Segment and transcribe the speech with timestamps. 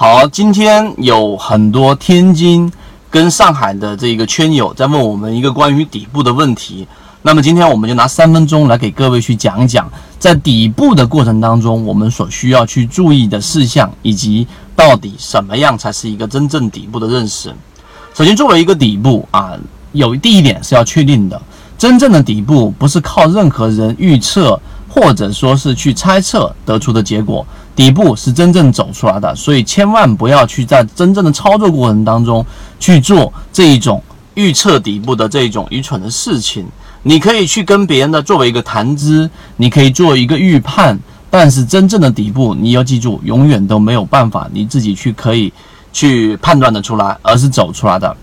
[0.00, 2.72] 好，今天有很多天津
[3.10, 6.86] 跟上海的这个圈友在问我们一个关于底部的问题。
[7.22, 17.52] 那么今天我们就拿三分钟来给各位去讲讲，在底部的过程当中，我们所需要去注意的事项，以及到底什么样才是一个真正底部的认识。
[18.14, 19.54] 首先，作为一个底部啊，
[19.90, 21.42] 有第一点是要确定的，
[21.76, 27.46] 真正的底部不是靠任何人预测或者说是去猜测得出的结果。
[27.76, 32.44] 底部是真正走出来的，所以千万不要去在真正的操作过程当中
[32.80, 34.02] 去做这一种
[34.34, 36.66] 预测底部的这一种愚蠢的事情。
[37.04, 40.98] 你可以去跟别人的作为一个谈资，你可以做一个预判，
[41.30, 45.52] 但是真正的底部你要记住，永远都没有办法你自己去可以
[45.92, 48.16] 去判断的出来，而是走出来的。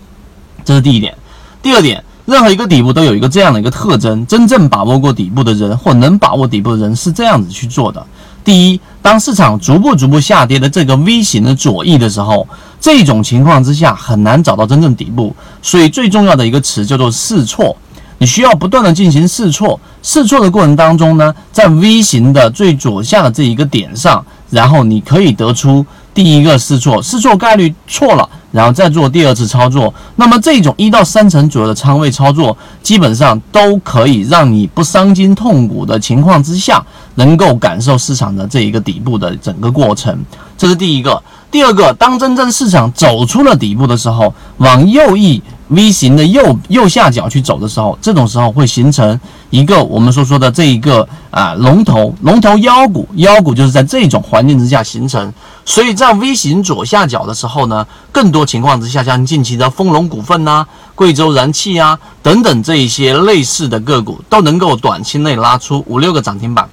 [0.62, 1.16] 这是第一点。
[1.62, 8.04] 第二点，任何一个底部都有一个这样的一个特征：真正把握过底部的人或能把握底部的人是这样子去做的。
[8.44, 12.46] 第一，当市场逐步逐步下跌的这个 V 型的左翼的时候，
[12.80, 17.76] 这种情况之下很难找到真正底部，所以最重要的一个词叫做试错。
[18.18, 28.28] 你需要不断的进行试错，试错的过程当中呢，在 V 型的最左下的这一个点上，然后你可以得出第一个试错，试错概率错了。
[28.56, 36.82] 然后再做第二次操作，那么这种一到三成左右的仓位操作，基本上都可以让你不伤筋痛骨的情况之下，
[37.16, 40.18] 能够感受市场的这一个底部的整个过程。
[40.56, 41.22] 这是第一个。
[41.50, 49.18] 第二个，当真正市场走出了底部的时候，往右翼 V 型的右右下角去走的时候，这种时候会形成
[49.50, 55.32] 一个我们所说的这一个啊龙头龙头腰股，腰股就是在这种环境之下形成。
[55.68, 60.64] 所以在 V 型左下角的时候呢，更多情况之下，像近期的丰隆股份呐、
[60.94, 66.68] 贵州燃气啊等等这一些类似的个股，都能够短期内拉出五六个涨停板。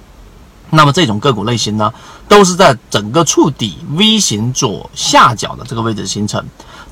[0.70, 1.92] 那么这种个股类型呢，
[2.28, 6.42] 都是在整个触底 V 型左下角的这个位置形成。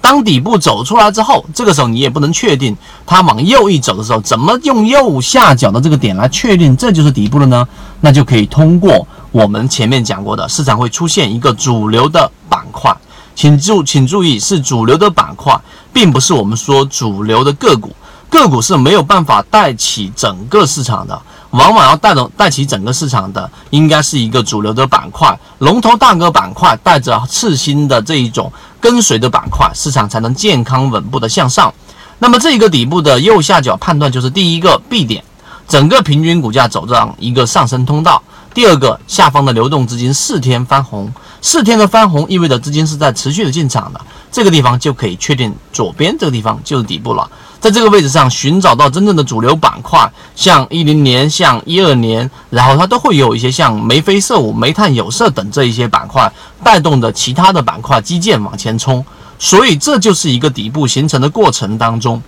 [0.01, 7.67] 当底部走出来之后，这个时候你也不能确定它往右一走的时候，怎么用右下角的这个点来确定这就是底部了呢？
[8.01, 9.07] 那就可以通过。
[9.33, 12.95] 我们前面讲过的，市场会出现一个主流的板块，
[13.35, 15.59] 请注请注意，是主流的板块，
[15.91, 17.97] 并不是我们说主流的个股，
[18.29, 21.19] 个股是没有办法带起整个市场的，
[21.53, 31.73] 往往要带动带起整个市场的，应该是一个主流的板块，龙头大哥板块带着次新的这一种跟随的板块，市场才能健康稳步的向上。
[32.19, 35.25] 那么这一个底部的右下角判断就是第一个 B 点，
[35.67, 38.23] 整个平均股价走上一个上升通道。
[38.55, 47.31] 第二个，下方的流动资金四天翻红，四天的翻红意味着资金是在持续的进场的，这个地方就可以确定左边这个地方就是底部了。
[47.61, 56.31] 在这个位置上寻找到真正的主流板块，像一零年、像一二年，然后它都会有一些像眉飞色舞、煤炭有色等这一些板块
[56.63, 59.03] 带动的其他的板块基建往前冲，
[59.39, 62.21] 所以这就是一个底部形成的过程当中，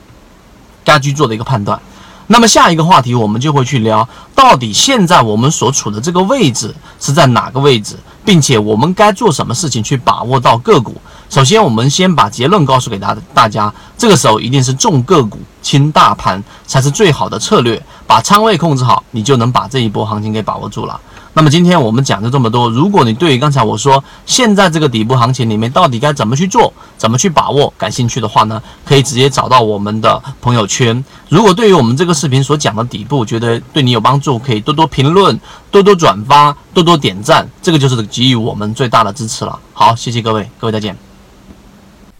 [0.84, 1.78] 该去做的一个判断。
[2.26, 10.96] 那么下一个话题，我们就会去聊，到底现在我们所处的这个位置是在哪个位置，并且我们该做什么事情去把握到个股。
[11.28, 20.98] 首先，我们先把结论告诉给大大家，这个时候一定是重个股轻大盘才是最好的策略，把仓位控制好，你就能把这一波行情给把握住了。
[21.36, 31.04] 那么今天我们讲的这么多，如果你对于刚才我说现在这个底部行情里面到底该怎么去做、怎么去把握感兴趣的话呢，可以直接找到我们的朋友圈。
[31.28, 35.38] 如果对于我们这个视频所讲的底部觉得对你有帮助，可以多多评论、
[35.72, 39.58] 多多转发、多多点赞，这个就是给予我们最大的支持了。
[39.72, 40.96] 好，谢谢各位，各位再见。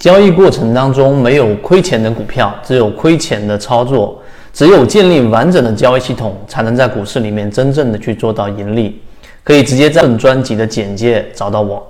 [0.00, 4.20] 交易过程当中没有亏钱的股票，只有亏钱的操作。
[4.54, 9.02] 只有建立完整的交易系统，才能在股市里面真正的去做到盈利。
[9.42, 11.86] 可以直接在本专辑的简介找到我。